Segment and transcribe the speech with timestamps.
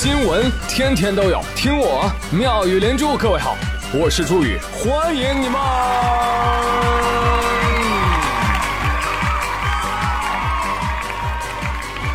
[0.00, 3.16] 新闻天天都有，听我妙语连珠。
[3.16, 3.56] 各位好，
[3.92, 5.60] 我是朱宇，欢迎你们！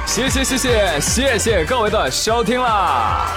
[0.06, 3.28] 谢谢谢谢谢谢各位的收听啦！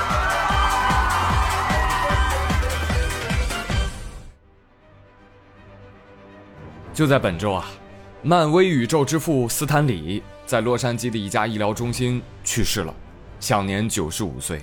[6.94, 7.64] 就在本周啊，
[8.22, 12.94] 漫威宇宙之父斯坦李在洛杉矶的一家医疗中心去世了。
[13.40, 14.62] 享年九十五岁。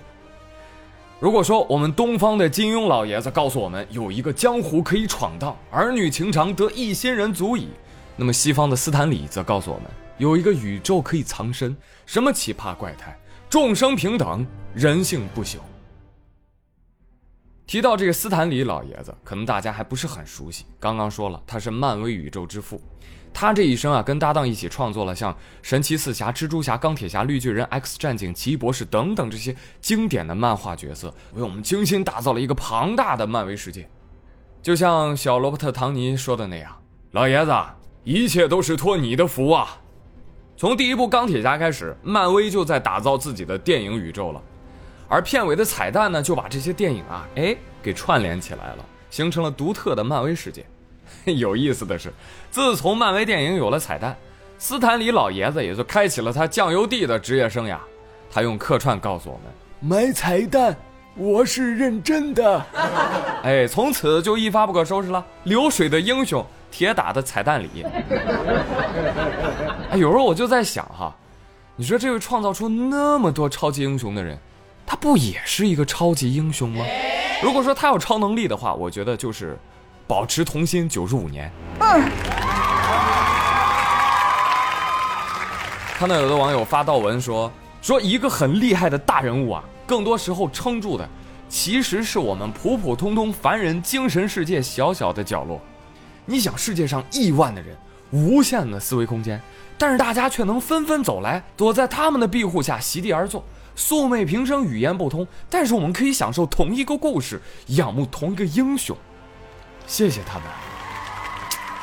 [1.20, 7.70] 如果说我们东方的金庸老爷子告诉我们有一个江湖可以闯荡，儿女情长得一心人足矣，
[8.18, 9.86] 那么西方的斯坦李则告诉我们
[10.18, 13.18] 有一个宇宙可以藏身，什么奇葩怪胎，
[13.50, 15.58] 众生平等，人性不朽。
[17.66, 20.66] 提到这个斯坦李老爷子，可能大家还不是很熟悉。
[20.78, 22.82] 刚刚说了，他是漫威宇宙之父。
[23.34, 33.90] 他这一生啊，跟搭档一起创作了像神奇四侠、蜘蛛侠、钢铁侠、绿巨人、X 战警、奇异博士等等这些经典的漫画角色，为我们精心打造了一个庞大的漫威世界。
[34.62, 36.74] 就像小罗伯特·唐尼说的那样
[37.12, 37.54] ：“老爷子，
[38.04, 39.80] 一切都是托你的福啊！”
[40.56, 44.42] 从第一部钢铁侠开始，漫威就在打造自己的电影宇宙了，
[45.10, 50.66] 而片尾的彩蛋呢，就把这些电影啊，哎，给串联起来了，形成了独特的漫威世界。
[51.38, 52.12] 有意思的是，
[52.52, 54.16] 自从漫威电影有了彩蛋，
[54.58, 57.78] 斯坦李老爷子也就开启了他酱油弟的职业生涯。
[58.32, 60.76] 他用客串告诉我们：“买彩蛋，
[61.16, 62.66] 我是认真的。”
[63.44, 65.24] 哎，从此就一发不可收拾了。
[65.44, 67.84] 流水的英雄，铁打的彩蛋里。
[69.92, 71.16] 哎，有时候我就在想哈，
[71.76, 74.38] 你说这位创造出那么多超级英雄的人，
[74.86, 76.84] 他不也是一个超级英雄吗？
[77.42, 79.58] 如果说他有超能力的话，我觉得就是。
[80.08, 81.52] 保持童心九十五年。
[81.80, 82.10] 嗯。
[85.98, 87.52] 看到有的网友发悼文说，
[87.82, 91.08] 说一个很厉害的大人物啊，更多时候撑住的，
[91.48, 95.62] 其实是我们普普通通凡人精神世界小小的角落。
[96.26, 97.78] 你想，世界上亿万的人，
[98.12, 99.42] 无限的思维空间，
[99.78, 103.44] 但是大家却能纷纷走来，躲在他们的庇护下席地而坐，
[103.76, 108.98] 素昧平生，语言不通，但是我们可以享受同一个故事，仰慕同一个英雄。
[109.86, 110.48] 谢谢他们，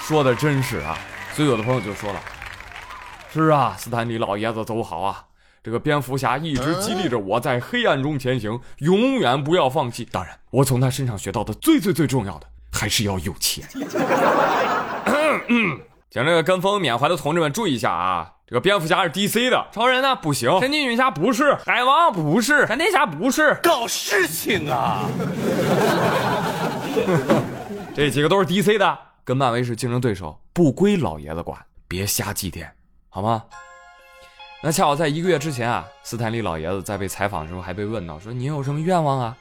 [0.00, 0.98] 说的真是啊，
[1.34, 2.20] 所以有的朋友就说了
[3.32, 5.24] ：“是啊，斯坦利老爷子走好啊，
[5.62, 10.08] 这个蝙蝠侠一直激励着我在黑暗中前行，永远不要放弃。
[10.10, 13.64] 当然，我从他身上学到的最最最重要的，还是要有钱。
[16.10, 25.04] 请这个跟风缅怀的同志们注意一下啊，这个蝙蝠侠是 DC 的，超人呢不行，神奇女侠不是，海王不是，闪电侠不是，搞事情啊！
[28.00, 32.66] 这几个都是 DC 的，跟漫威是竞争对手，不归老爷子管，别瞎祭奠，
[33.10, 33.44] 好吗？
[34.62, 39.36] 那恰好在一个月之前啊，斯坦利老爷子在被采访的时候还被问到，说你有什么愿望啊？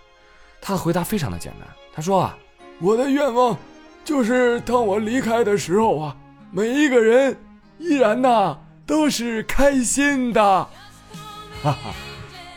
[0.59, 2.37] 他的回答非常的简单，他说啊，
[2.81, 3.57] 我的愿望
[4.03, 6.17] 就是当我离开的时候啊，
[6.51, 7.37] 每一个人
[7.77, 10.41] 依然呐都是开心的。
[10.43, 11.93] 哈哈，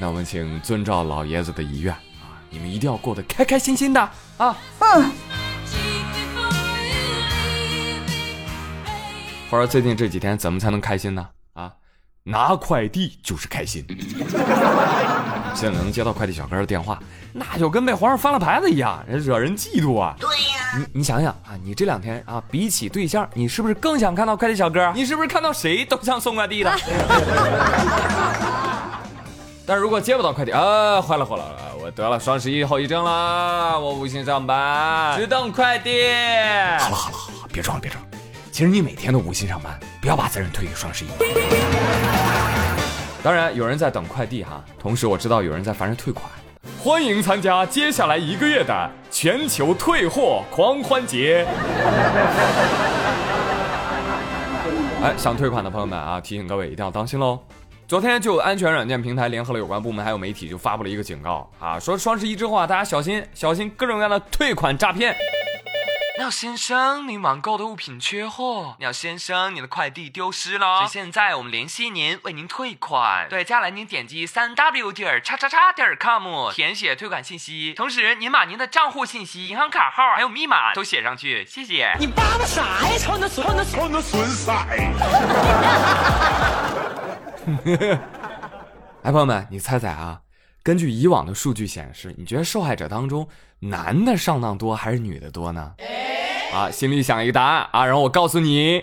[0.00, 4.00] 那我们请遵照老爷子的遗愿啊，你们一定要过得开开心心的
[4.36, 4.58] 啊。
[4.80, 5.31] 嗯。
[9.52, 11.28] 或者最近这几天怎么才能开心呢？
[11.52, 11.70] 啊，
[12.22, 13.84] 拿快递就是开心。
[15.54, 16.98] 现在能接到快递小哥的电话，
[17.34, 20.16] 那就跟被皇上翻了牌子一样，惹人嫉妒啊。
[20.18, 24.91] 对呀，你你想想啊，你这两天啊，比起对象，你是不是更想看到快递小哥？
[24.94, 26.72] 你是不是看到谁都像送快递的？
[29.66, 31.44] 但如果接不到快递啊，坏了坏了，
[31.78, 35.91] 我得了双十一后遗症了，我无心上班，只等快递。
[36.78, 38.02] 好了好了好了，别装了别装。
[38.52, 41.08] 其实你每天都无心上班，不要把责任推给双十一。
[43.22, 46.26] 当然有人在等快递哈，同时我知道有人在烦着退款。
[46.78, 51.46] 欢迎参加接下来一个月的全球退货狂欢节。
[55.02, 57.38] 哎，想退款的朋友们啊，提醒各位一定要当心喽。
[57.88, 65.16] 昨天就安全软件平台联合了有关部门还有媒体，就发布了一个警告啊，说双十一之后啊，大家小心小心各种各样的退款诈骗。
[66.22, 68.77] 鸟先生，您网购的物品缺货。
[68.78, 73.28] 鸟先生，您的快递丢失了，所以现在我们联系您，为您退款。
[73.28, 81.92] 对，接下来您点击三 w 点叉叉叉点 com，填写退款信息，同时您把您的账户信息、银行卡号还有密码都写上去，谢谢。
[81.98, 82.97] 你叭叭啥呀？
[83.01, 84.53] 瞅那瞅那瞅那损色！
[89.03, 90.21] 哎，朋友们，你猜猜啊？
[90.62, 93.26] 根据以往的数据显示，你觉得受害者当中
[93.59, 95.72] 男的上当多还是女的多呢？
[96.54, 98.80] 啊，心里想一个答案啊，然后我告诉你，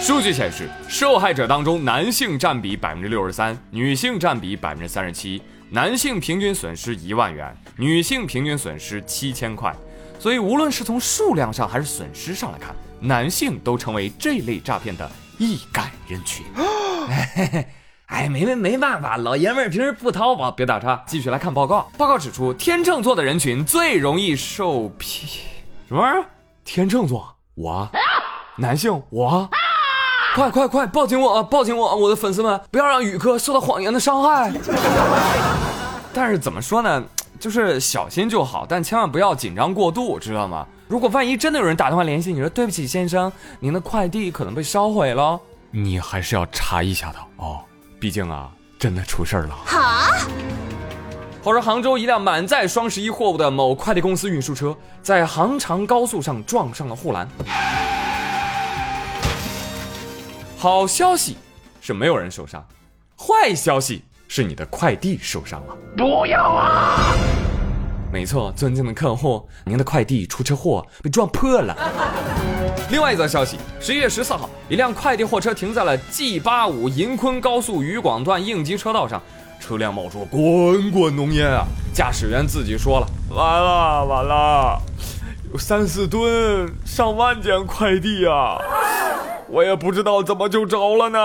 [0.00, 5.42] 数据显示，受害者当中男性占比百分之六十三，女性占比百分之三十七。
[5.70, 9.74] 男性平均损失一万元，女性平均损失七千块。
[10.20, 16.46] 所以，无论是从数量上还是损失上来看，男性都成为这类诈骗的易感人群。
[18.06, 21.02] 哎，没没没办法，老爷们儿平时不淘宝，别打岔。
[21.06, 21.90] 继续来看报告。
[21.96, 25.26] 报告指出，天秤座的人群最容易受骗。
[25.88, 26.24] 什么玩意儿？
[26.64, 27.34] 天秤座？
[27.54, 27.88] 我？
[28.56, 29.02] 男性？
[29.10, 29.48] 我？
[30.34, 34.52] 快快快，抱紧我，抱紧我，我的粉丝们，不要让宇哥受到谎言的伤害。
[36.12, 37.02] 但是怎么说呢？
[37.40, 40.66] 就是小心就好，但千万不要紧张过度，知道吗？
[40.88, 45.40] 如果万一真的有人打电话联系你说对不起先生，您的快递可能被烧毁了，
[45.70, 47.60] 你还是要查一下的哦。
[48.04, 49.56] 毕竟啊，真的出事儿了。
[49.64, 50.10] 好。
[51.42, 57.26] 话说杭州一辆满载双十一货物的某快递公司运输车，在杭长高速上撞上了护栏。
[60.58, 61.38] 好消息
[61.80, 62.62] 是没有人受伤，
[63.16, 65.74] 坏消息是你的快递受伤了。
[65.96, 66.98] 不要啊！
[68.14, 71.76] 没错，尊敬的客户，您的快递出车祸被撞破了。
[72.88, 79.20] 另外一则消息，十一月十四号，一辆快递货车停在了 G 八五银昆高速渝广段应急车道上，
[79.58, 81.64] 车辆冒出滚滚浓烟啊！
[81.92, 84.80] 驾驶员自己说了：“完了完了，
[85.52, 88.58] 有三四吨、上万件快递啊！”
[89.50, 91.18] 我也不知道怎么就着了呢。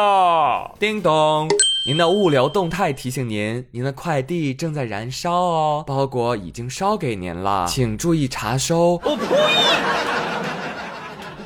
[0.80, 1.48] 叮咚，
[1.90, 9.02] 您的物流动态提醒您，您的快递正在燃烧哦，包裹已经烧给您了，请注意查收。
[9.04, 9.26] 我呸！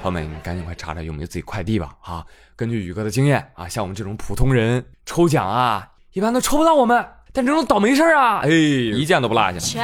[0.01, 1.95] 朋友们，你赶紧快查查有没有自己快递吧。
[2.01, 2.25] 啊，
[2.57, 9.57] 根据宇哥的经验啊，像我们这种普通人抽奖啊，一般都抽不到我们，但这种倒霉事儿啊，哎，一件都不落下。
[9.57, 9.79] 你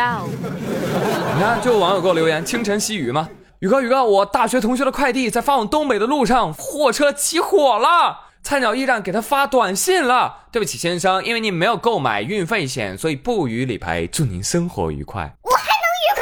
[1.42, 3.30] 看，就有网友给我留言：清晨细雨吗？
[3.60, 8.26] 宇哥，宇哥，我大学同学的快递在发往东北的路上，货车起火了。
[8.50, 14.08] 菜鸟驿站给他发短信了，对不起先生，因为您没有购买运费险，所以不予理赔。
[14.08, 15.32] 祝您生活愉快。
[15.44, 16.18] 我还能愉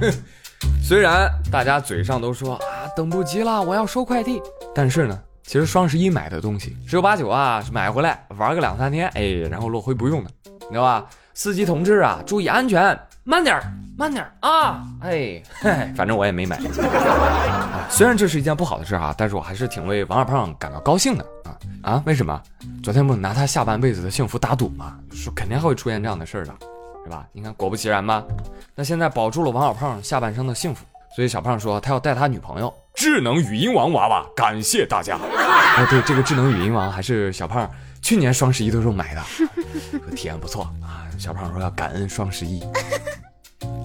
[0.00, 0.12] 快吗？
[0.82, 4.40] 虽然大家嘴上都说啊，等不及了，我要收快递，
[4.74, 11.04] 但是呢，其实双十一买的东西十有八九啊是买回来玩个两三天，哎，然后落灰不用的，你知道吧？
[11.34, 13.62] 司机同志啊，注意安全，慢点儿，
[14.02, 14.82] 慢点啊！
[15.00, 15.40] 哎，
[15.94, 16.56] 反正我也没买。
[16.56, 21.54] 啊 虽然这是一件不好的事哈，但是我还是挺为王二胖感到高兴的啊
[21.92, 22.02] 啊！
[22.04, 22.42] 为什么？
[22.82, 24.98] 昨天不拿他下半辈子的幸福打赌吗？
[25.12, 26.52] 说肯定还会出现这样的事儿的，
[27.04, 27.24] 是吧？
[27.32, 28.24] 你看，果不其然吧？
[28.74, 30.84] 那现在保住了王小胖下半生的幸福，
[31.14, 35.16] 所以小胖说他要带他女朋友智能语音王娃娃，感谢大家。
[35.78, 37.70] 哎，对，这个智能语音王还是小胖
[38.02, 39.22] 去年双十一的时候买的，
[40.16, 41.06] 体验不错啊。
[41.18, 42.60] 小胖说要感恩双十一，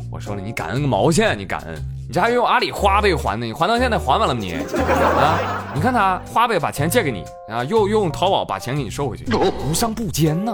[0.10, 1.38] 我说了你感恩个毛线？
[1.38, 1.76] 你感恩？
[2.08, 3.46] 你这还用阿里花呗还呢？
[3.46, 4.40] 你还到现在还完了吗？
[4.40, 5.64] 你啊？
[5.76, 10.54] 你看他花呗把钱借给你啊，又用淘宝把钱给你收回去，无商不奸呐！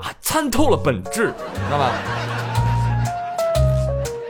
[0.00, 1.34] 啊，参透了本质，
[1.66, 1.90] 知道吧？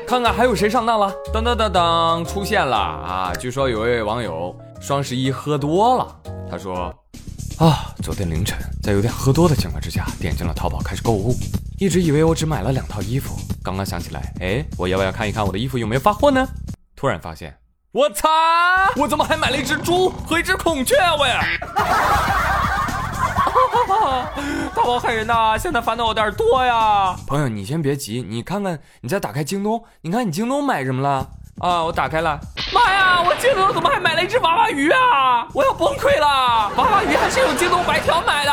[0.06, 1.12] 看看还有谁上当了？
[1.34, 3.32] 噔噔噔噔，出现了啊！
[3.38, 6.16] 据说有位网友双十一喝多了，
[6.50, 6.92] 他说。
[7.58, 11.34] 啊，昨天凌晨在有点喝多的情况之下，点进了淘宝开始购物，
[11.78, 13.36] 一直以为我只买了两套衣服。
[13.62, 16.46] 刚刚想起来，哎，我要不要看一看我的衣服有没有发货呢？
[16.96, 17.54] 突然发现，
[17.92, 18.28] 我擦，
[18.96, 21.14] 我怎么还买了一只猪和一只孔雀啊？
[21.14, 21.44] 我呀！
[24.74, 27.14] 淘宝害人呐，现在烦恼有点多呀。
[27.26, 31.28] 朋友，你先别急，你看看，你再打开京东，你看你京东买什么了？
[31.60, 32.40] 啊，我打开了，
[32.72, 35.46] 妈呀，我京东怎么还买了一只娃娃鱼啊？
[35.52, 36.70] 我要崩溃了！
[36.76, 38.52] 娃娃鱼还是用京东白条买的，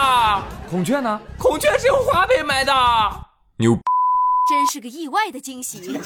[0.73, 1.21] 孔雀呢？
[1.37, 2.73] 孔雀是用花呗买的，
[3.57, 3.77] 牛，
[4.49, 5.99] 真是个意外的惊喜。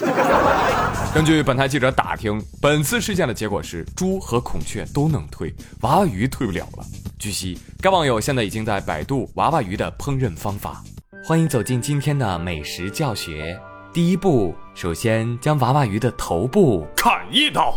[1.16, 6.84] 根据本台记者打听，本次事件的结果是猪和孔雀都能退，娃娃鱼退不了了。
[7.18, 10.84] 据悉，该网友现在已经在百度娃娃鱼的烹饪方法。
[11.24, 13.58] 欢迎走进今天的美食教学。
[13.94, 17.74] 第一步，首先将娃娃鱼的头部砍一刀，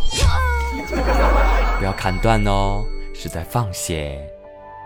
[1.78, 2.82] 不要砍断哦，
[3.14, 4.28] 是在放血。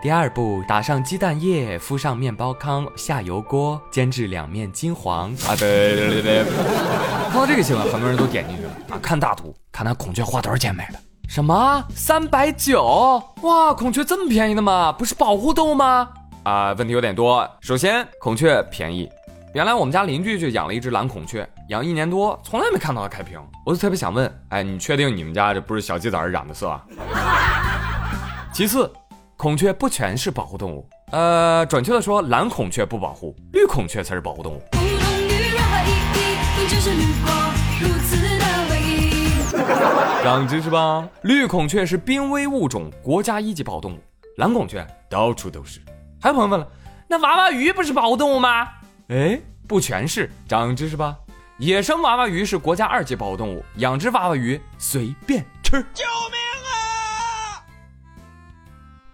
[0.05, 5.31] 第二步，打上鸡蛋液，敷上面包糠，下油锅煎至两面金黄。
[5.47, 6.45] 啊，对对对对，
[7.31, 10.99] 看到这个新闻，很多人都点进去了啊，看大图，看那孔雀花多少钱买的？
[11.27, 11.83] 什么？
[11.95, 13.19] 三百九？
[13.41, 14.91] 哇，孔雀这么便宜的吗？
[14.91, 16.07] 不是保护动物吗？
[16.43, 17.49] 啊，问题有点多。
[17.61, 19.09] 首先，孔雀便宜。
[19.55, 23.41] 原来我们家邻居就养了一只蓝孔雀，养一年多，从来没看到它开屏。
[23.65, 26.85] 我就特别想问，哎，你确定你们家这不是小鸡仔染的色啊？
[28.53, 28.89] 其次，
[29.37, 34.61] 孔雀不全是保护动物，呃，准确的说，蓝孔雀不保护，绿孔雀才是保护动物。
[40.23, 41.07] 长知识吧？
[41.23, 43.99] 绿孔雀是濒危物种，国家一级保护动物。
[44.37, 45.81] 蓝孔雀到处都是。
[46.21, 46.65] 还有朋友问了，
[47.07, 48.65] 那娃娃鱼不是保护动物吗？
[49.09, 50.31] 哎，不全是。
[50.47, 51.17] 长知识吧？
[51.57, 55.85] 野生娃娃鱼是国家二级保护动物，养殖娃娃鱼随便吃。
[55.93, 56.34] 救命啊！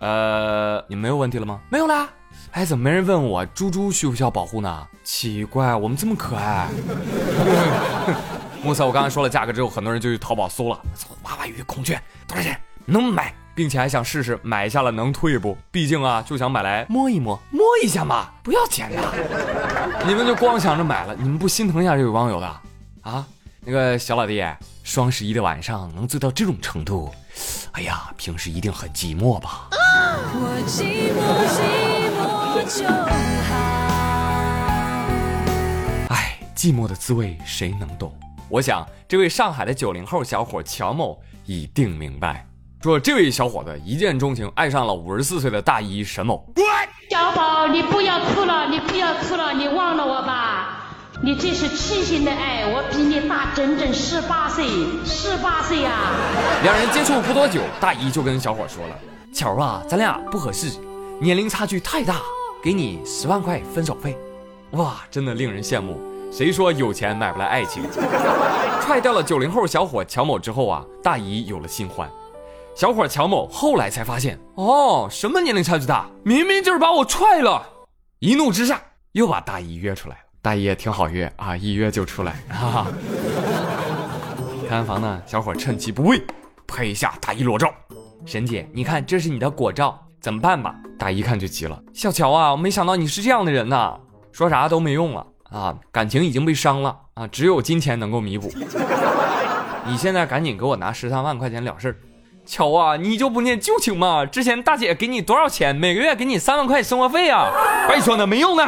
[0.02, 1.60] 呃，你们没有问题了吗？
[1.70, 2.10] 没有啦。
[2.54, 4.88] 哎，怎么没人问我猪猪需不需要保护呢？
[5.04, 6.68] 奇怪，我们这么可爱。
[8.64, 10.80] 目测我刚才说了价格之后，很多人就去淘宝搜了
[11.24, 15.56] 娃娃鱼、孔雀多少钱，能买，并且还想试试买下了能退不？
[15.70, 18.98] 毕竟啊，就想买来摸一摸，摸一下嘛，不要钱的。
[20.08, 22.48] 你们就光想着买了，你们不心疼一下这位网友的
[23.02, 23.26] 啊？
[23.64, 24.44] 那个小老弟，
[24.84, 27.14] 双十一的晚上能醉到这种程度，
[27.74, 29.68] 哎呀，平时一定很寂寞吧？
[29.70, 31.62] 啊我寂寞寂
[32.18, 32.88] 寞就
[33.48, 33.54] 好。
[36.10, 38.12] 哎，寂寞的滋味谁能懂？
[38.50, 42.48] 我想，这位上海的九零后小伙乔某一定明白。
[42.82, 46.44] 说这位小伙子一见钟情，爱上了五十四岁的大姨沈某。
[47.12, 50.41] 小宝，你不要哭了，你不要哭了，你忘了我吧。
[51.24, 54.66] 你这是痴心的爱，我比你大整整十八岁，
[55.06, 55.92] 十八岁呀。
[56.64, 58.96] 两人接触不多久，大姨就跟小伙说了
[59.32, 60.80] ：“巧啊，咱俩不合适，
[61.20, 62.22] 年龄差距太大，
[62.64, 64.18] 给你十万块分手费。”
[64.72, 66.02] 哇，真的令人羡慕。
[66.32, 67.84] 谁说有钱买不来爱情？
[68.82, 72.10] 踹掉了九零后小伙乔某之后啊，大姨有了新欢。
[72.76, 76.08] 小伙乔某后来才发现，哦，什么年龄差距大？
[76.24, 77.64] 明明就是把我踹了。
[78.18, 80.21] 一怒之下，又把大姨约出来了。
[80.42, 82.34] 大姨也挺好约啊，一约就出来。
[82.50, 82.88] 哈哈。
[84.68, 86.22] 开完房呢，小伙趁其不备，
[86.66, 87.72] 拍一下大姨裸照。
[88.26, 90.74] 沈姐，你看这是你的果照，怎么办吧？
[90.98, 91.80] 大姨一看就急了。
[91.94, 94.00] 小乔啊，我没想到你是这样的人呐，
[94.32, 95.28] 说啥都没用了。
[95.52, 97.28] 啊，感情已经被伤了啊！
[97.28, 98.50] 只有金钱能够弥补。
[99.86, 101.98] 你现在赶紧给我拿十三万块钱了事儿。
[102.46, 104.26] 乔啊，你就不念旧情吗？
[104.26, 105.76] 之前大姐给你多少钱？
[105.76, 107.52] 每个月给你三万块生活费啊！
[107.88, 108.66] 白说呢，没用的，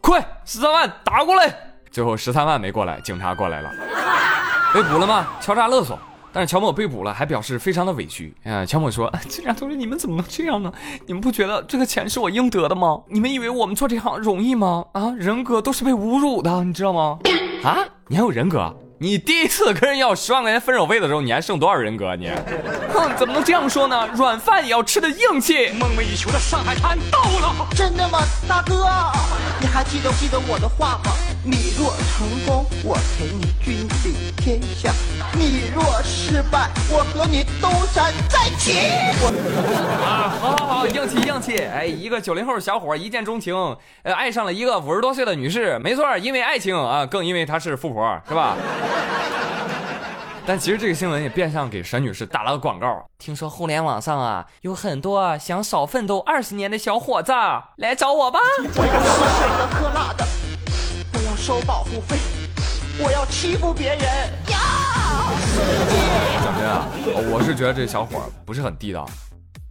[0.00, 1.54] 快十三万打过来。
[1.90, 3.70] 最后十三万没过来，警察过来了，
[4.74, 5.26] 被捕了吗？
[5.40, 5.98] 敲诈勒索。
[6.32, 8.34] 但是乔某被捕了，还表示非常的委屈。
[8.44, 10.70] 啊，乔某说：“警察同志，你们怎么能这样呢？
[11.06, 13.00] 你们不觉得这个钱是我应得的吗？
[13.08, 14.84] 你们以为我们做这行容易吗？
[14.92, 17.18] 啊，人格都是被侮辱的，你知道吗？
[17.64, 22.16] 啊，你还有人格？”你第一次跟人要十万块钱分手费的时候，你还剩多少人格？
[22.16, 22.30] 你，
[22.94, 24.08] 哼，怎么能这样说呢？
[24.14, 25.68] 软饭也要吃的硬气。
[25.78, 28.86] 梦寐以求的上海滩到了，真的吗，大哥？
[29.60, 31.12] 你还记得记得我的话吗？
[31.44, 34.90] 你若成功，我陪你君临天下；
[35.34, 38.78] 你若失败，我和你东山再起。
[40.02, 41.58] 啊，好好好，硬气硬气！
[41.58, 43.54] 哎，一个九零后小伙一见钟情，
[44.02, 45.78] 呃，爱上了一个五十多岁的女士。
[45.80, 48.56] 没错，因为爱情啊，更因为她是富婆，是吧？
[50.46, 53.04] 但其实这个新闻也变相给沈女士打了个广告。
[53.18, 57.32] 听说互联网上啊，有很多想少奋斗二十年的小伙子，
[57.78, 58.38] 来找我吧。
[58.58, 60.24] 我要吃水的喝辣的，
[61.14, 62.16] 我要收保护费，
[63.02, 64.00] 我要欺负别人。
[64.48, 64.58] 呀，
[66.44, 66.84] 怎么样？
[67.32, 69.08] 我是觉得这小伙不是很地道。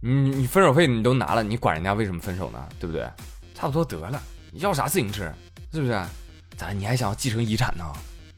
[0.02, 2.58] 你你分手费你都拿了，你管人家为什么分手呢？
[2.78, 3.08] 对不对？
[3.54, 4.20] 差不多得了，
[4.52, 5.24] 你要啥自行车？
[5.72, 5.98] 是不是？
[6.54, 7.84] 咋你还想要继承遗产呢？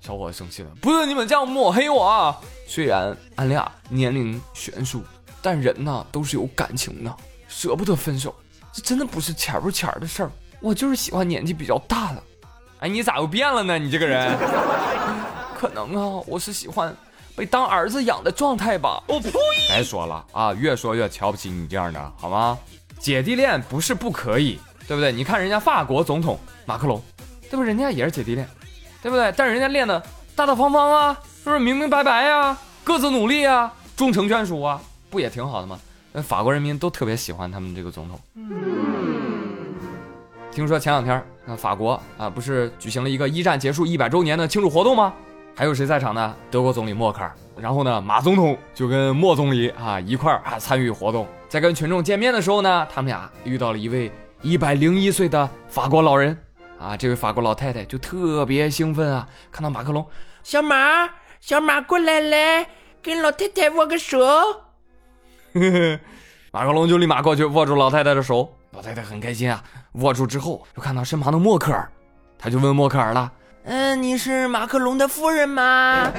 [0.09, 2.35] 小伙子生气了，不是你们这样抹黑我啊！
[2.67, 5.03] 虽然俺俩年龄悬殊，
[5.43, 7.15] 但人呢都是有感情的，
[7.47, 8.35] 舍不得分手，
[8.73, 10.31] 这真的不是钱不钱的事儿。
[10.61, 12.23] 我就是喜欢年纪比较大的。
[12.79, 13.79] 哎，你咋又变了呢？
[13.79, 14.35] 你这个人，
[15.55, 16.97] 可能啊，我是喜欢
[17.37, 19.03] 被当儿子养的状态吧。
[19.09, 19.31] 我呸！
[19.69, 22.59] 别说了啊，越说越瞧不起你这样的，好吗？
[22.99, 25.13] 姐弟恋不是不可以，对不对？
[25.13, 26.99] 你看人家法国总统马克龙，
[27.51, 27.63] 对不？
[27.63, 28.49] 人家也是姐弟恋。
[29.03, 29.33] 对不对？
[29.37, 30.03] 但是人家练的
[30.35, 32.57] 大大方方啊，是不是明明白白呀？
[32.85, 35.79] 各自努力啊，终成眷属啊，不也挺好的吗？
[36.13, 38.19] 那法国人民都特别喜欢他们这个总统。
[40.51, 45.13] 听说前两天那法国啊，不是举行了一个一战结束一百周年的庆祝活动吗？
[45.55, 46.35] 还有谁在场呢？
[46.51, 51.27] 德国总理默克尔，然后呢，马总统就跟莫总理啊一块儿啊参与活动。
[51.49, 54.11] 在跟群众见面的时候呢，他们俩遇到了一位
[54.43, 56.37] 一百零一岁的法国老人。
[56.79, 59.29] 啊，这位法国老太太就特别兴奋啊！
[59.51, 60.07] 看到马克龙，
[60.43, 61.09] 小马，
[61.41, 62.69] 小马过来来，
[63.03, 64.19] 跟老太太握个手。
[66.53, 69.63] 马克龙就立马过去握住老太太的手，老太太很开心啊。
[69.95, 71.91] 握住之后，又看到身旁的默克尔，
[72.39, 73.33] 他就问默克尔了
[73.65, 76.13] ：“嗯，你是马克龙的夫人吗？”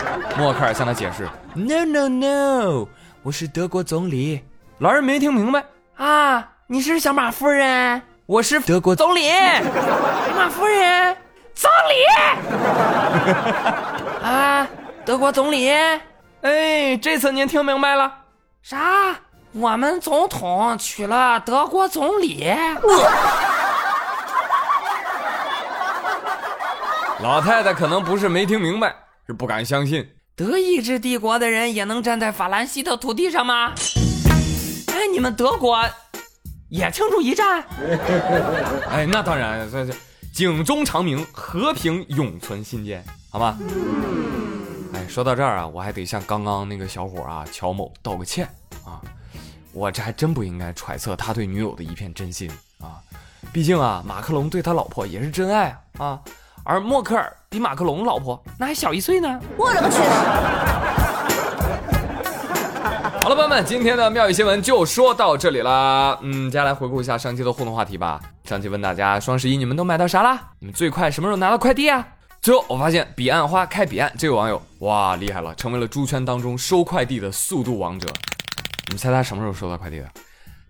[0.38, 2.86] 默克尔向他解释：“No no no，
[3.22, 4.42] 我是德国总理。”
[4.78, 5.64] 老人没听明白
[5.96, 8.02] 啊，你是小马夫人。
[8.26, 9.30] 我是德国总理，
[10.36, 11.16] 马夫人，
[11.54, 11.94] 总理
[14.26, 14.66] 啊，
[15.04, 15.70] 德国总理，
[16.40, 18.12] 哎，这次您听明白了？
[18.62, 19.14] 啥？
[19.52, 22.52] 我们总统娶了德国总理？
[27.22, 28.92] 老太太可能不是没听明白，
[29.28, 30.04] 是不敢相信。
[30.34, 33.72] 德意志帝国的人也能站在法兰西的土地上吗？
[34.88, 35.80] 哎，你们德国
[36.68, 37.64] 也庆祝一战？
[38.90, 39.94] 哎，那当然，这这
[40.32, 43.58] 警钟长鸣，和平永存心间，好吗？
[44.94, 48.48] 哎，说到这儿啊，我还得向刚刚那个小伙啊乔某道个歉
[48.84, 49.00] 啊，
[49.72, 53.00] 我这还真不应该揣测他对女友的一片真心啊，
[53.52, 56.20] 毕竟啊，马克龙对他老婆也是真爱啊。
[56.68, 59.40] 而默克尔比马克龙老婆那还小一岁呢。
[59.56, 59.98] 我勒个去！
[63.26, 66.16] 好了，朋友们，今天的妙语新闻就说到这里啦。
[66.22, 68.20] 嗯，接下来回顾一下上期的互动话题吧。
[68.44, 70.40] 上期问大家，双十一你们都买到啥啦？
[70.60, 72.06] 你们最快什么时候拿到快递啊？
[72.40, 78.06] 最后我发现彼岸花开彼岸这位网友，哇，厉害了，成为了猪圈当中收快递的速度王者。
[78.86, 80.08] 你们猜他什么时候收到快递的？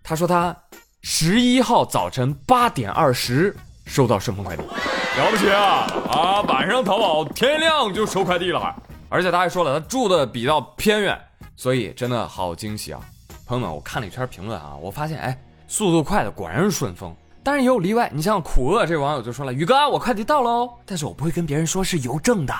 [0.01, 0.55] 他说他
[1.03, 4.63] 十一号早晨八点二十收到顺丰快递。
[4.63, 5.85] 了不起啊！
[6.09, 8.75] 啊，晚上淘宝，天亮就收快递了还，
[9.09, 11.15] 而且他还说了，他住的比较偏远，
[11.55, 13.01] 所以真的好惊喜啊！
[13.45, 18.11] 朋友们，我看了一圈评论啊，我发现哎，速度快的果然是顺丰，当然也有例外。
[18.13, 22.53] 你像苦饿这网友就说了，宇哥，我快递到喽，但是我不会跟别人说是邮政的，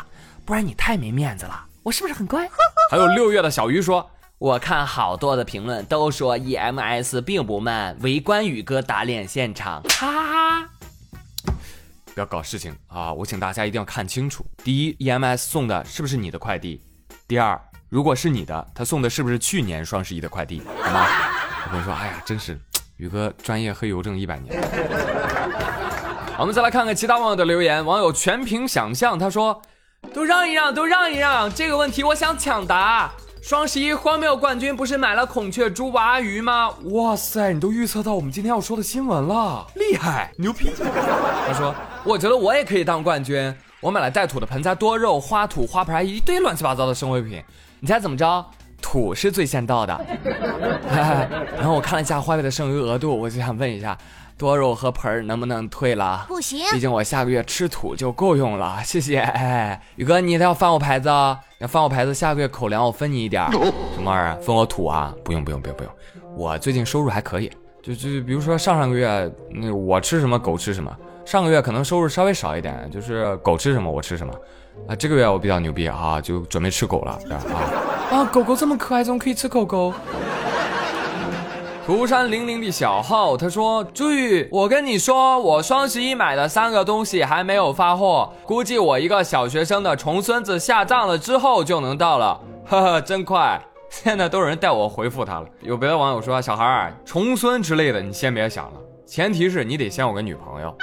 [0.46, 1.66] 不然你太没面子了。
[1.84, 2.50] 我是不是很乖？
[2.90, 10.70] 还有六月的小鱼说，我看好多的评论都说 EMS 并不慢，围观宇哥打脸现场，哈哈。
[12.14, 13.14] 不要搞事情啊！
[13.14, 16.82] 我请大家一定要看清楚：第一，EMS 送的是不是你的快递？
[17.28, 20.62] 第二，如果是你的，他送的是不是去年双十一的快递？
[20.82, 21.06] 好吗？
[21.68, 22.60] 我跟你说，哎呀，真是
[22.98, 24.54] 宇哥专业黑邮政一百年。
[26.38, 27.84] 我们再来看看其他网友的留言。
[27.86, 29.62] 网友全凭想象，他说
[30.14, 33.10] ：“都让一让，都让一让，这个问题我想抢答。”
[33.42, 36.70] 双十一荒谬冠军不是买了孔雀猪娃鱼吗？
[36.92, 40.72] 哇塞，你都预测到我们今天要说的新闻了，厉害，牛逼！
[41.48, 43.56] 他说：“我觉得我也可以当冠军。
[43.80, 47.42] 我买了带土的盆栽、多肉、花土、花盆，一堆乱七八糟的生活用品。
[47.80, 48.46] 你猜怎么着？
[48.82, 50.00] 土是最先到的。
[51.58, 53.98] 然后我看了一下花呗的剩余额度，我就想问一下。”
[54.38, 56.24] 多肉和盆儿能不能退了？
[56.28, 58.80] 不行，毕竟我下个月吃土就够用了。
[58.86, 61.40] 谢谢，哎，宇哥，你要翻我牌子啊？
[61.58, 63.44] 要翻我牌子，下个月口粮我分你一点。
[63.52, 64.36] 什么玩意儿？
[64.40, 65.12] 分我土啊？
[65.24, 65.92] 不用不用不用不用，
[66.36, 67.52] 我最近收入还可以。
[67.82, 70.96] 就就比如说上上个月，那我吃什么狗吃什么。
[71.26, 74.32] 上个月可能收入稍微少一点，就是狗吃什么我吃什么。
[74.88, 77.36] 啊，这个月我比较牛逼啊，就准备吃狗了啊。
[78.12, 79.94] 啊，狗狗这么可爱，怎么可以吃狗狗？
[81.86, 92.42] 涂山零零的小号，他说：“朱宇，我跟你说，我双十一买的三个东西还没有发货，估计我一个小学生的重孙子下葬了之后就能到了。
[92.66, 93.58] 呵呵，真快！
[93.90, 95.46] 现在都有人带我回复他了。
[95.62, 98.74] 有别的网友说，小孩儿重孙之类的，你先别想了，
[99.06, 100.76] 前提是你得先有个女朋友。”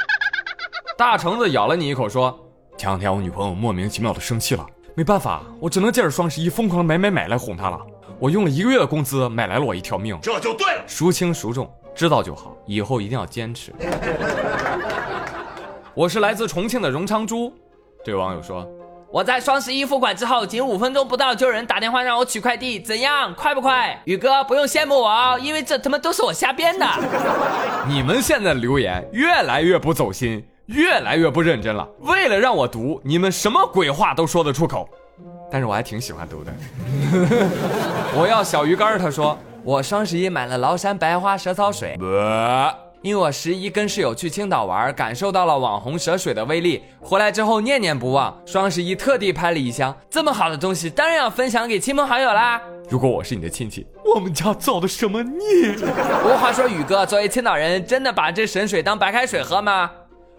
[0.96, 2.35] 大橙子咬了你一口说
[2.76, 7.80] ：“前两天我女朋友莫名其妙的生气了，没办法，我只能借着双十一疯狂买买买来哄她了。”
[8.20, 10.84] 我用了一个月的工资买来了我一条命，这就对了。
[10.87, 13.72] 孰轻孰重，知道就好，以后一定要坚持。
[15.94, 17.52] 我是来自重庆的荣昌猪，
[18.04, 18.66] 这位网友说，
[19.10, 24.00] 我在双十一付款之后，仅五分钟不到就有人打电话让我取快递，怎样，快不快？
[24.04, 26.87] 宇哥不用羡慕我哦，因为这他妈都是我瞎编的。
[27.88, 31.88] 你们现在留言越来越不走心，越来越不认真了。
[32.00, 34.88] 为了让我读，你们什么鬼话都说得出口。
[35.50, 36.53] 但是我还挺喜欢读的。
[38.16, 41.96] 我要小鱼干他说我双十一买了崂山白花蛇草水，
[43.03, 48.37] 因为我十一跟室友去青岛玩，感受到了网红蛇水的威力，回来之后念念不忘。
[48.46, 52.61] 双十一特地拍了一箱，这么好的东西，当然要分享给亲朋好友啦。
[52.88, 55.77] 如果我是你的亲戚，我们家造的什么孽？
[56.24, 59.90] 无话说，宇哥作为青岛人，真的把这神水当白开水喝吗？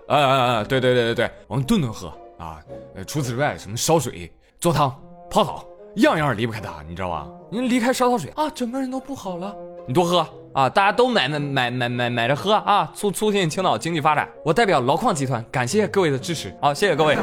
[0.08, 0.64] 啊啊啊！
[0.64, 2.60] 对对对对对，我们顿顿喝啊。
[3.08, 4.94] 除此之外，什么烧水、做汤。
[5.30, 5.66] 泡澡
[5.96, 7.28] 样样离不开它，你知道吧？
[7.50, 9.56] 你离开烧烧水啊，整个人都不好了。
[9.88, 14.30] 你多喝啊，大家都买买买买买买着喝啊，促促进青岛经济发展。
[14.44, 17.16] 我代表劳矿集团感谢各位的支持，好，谢谢各位。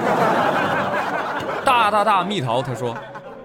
[1.64, 2.97] 大大大蜜桃他说，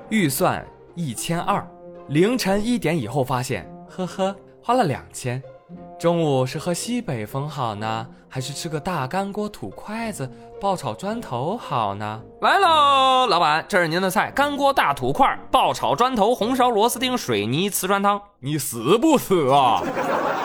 [0.10, 1.66] 预算一千二，
[2.08, 5.42] 凌晨一点以后发现，呵呵，花了两千。
[6.00, 10.30] 中午是喝西北风好呢，还是吃个大干锅土筷子
[10.62, 12.22] 爆炒砖头好呢？
[12.42, 18.22] 来喽，老板，这是您的菜：干锅大土块、爆炒砖头、红烧螺丝钉、水泥瓷砖汤。
[18.42, 19.82] 你死不死啊？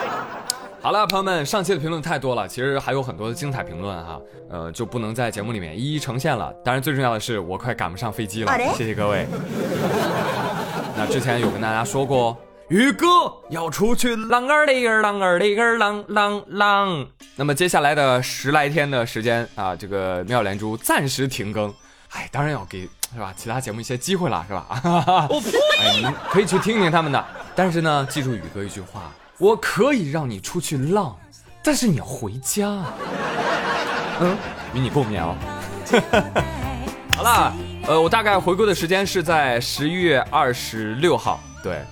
[0.81, 6.51] 好了，朋友们，上期的评论太多了，其实还有很多的精彩评论哈，呃，就不能在节目里面一一呈现了。
[6.65, 9.27] 当然，最重要的是我快赶不上飞机了，谢谢各位。
[10.97, 12.37] 那之前有跟大家说过，
[12.73, 13.07] 宇哥
[13.51, 17.07] 要出去啷个里个啷个里个浪浪浪。
[17.37, 21.71] 那么接下来的十来天的时间啊，这个妙莲珠暂时停更。
[22.13, 23.31] 哎，当然要给是吧？
[23.37, 25.29] 其他节目一些机会了，是吧？
[25.29, 25.51] 我呸！
[25.83, 27.23] 哎，你可以去听听他们的。
[27.55, 31.15] 但是呢，记住宇哥一句话：我可以让你出去浪，
[31.63, 32.85] 但是你要回家。
[34.19, 34.35] 嗯，
[34.73, 35.37] 与你共勉哦。
[37.17, 37.55] 好了，
[37.87, 41.83] 呃，我大概回归的时间是在十一月二十六号，对，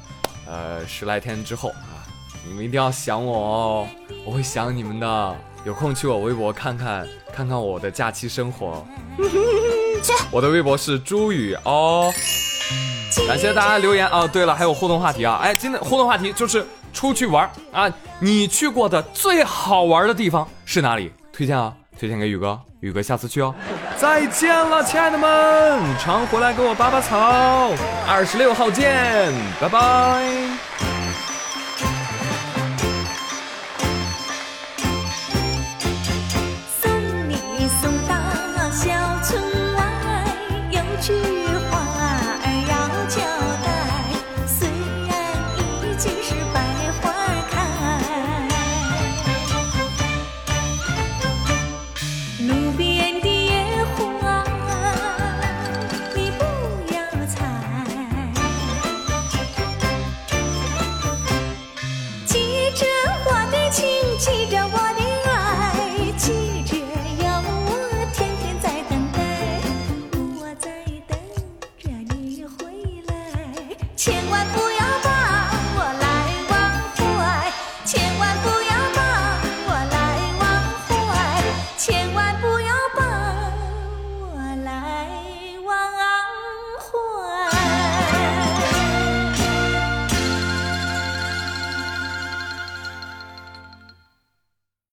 [0.50, 2.02] 呃，十来天之后啊，
[2.44, 3.88] 你们一定要想我哦，
[4.26, 5.36] 我会想你们的。
[5.66, 8.82] 有空去我微博看看，看看我的假期生活。
[10.32, 12.10] 我的微博是朱宇哦。
[13.28, 14.26] 感谢大家留言哦。
[14.26, 15.38] 对了，还有互动话题啊！
[15.42, 21.12] 哎，今天互动话题就是出去玩啊，你去过的最好玩的地方是哪里？
[21.30, 23.54] 推荐啊，推荐给宇哥，宇哥下次去哦。
[24.00, 27.70] 再见了，亲爱的们，常回来给我拔拔草。
[28.08, 30.49] 二十六号见，拜拜。